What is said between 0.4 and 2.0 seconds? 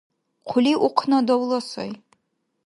Хъулив ухъна- давла сай.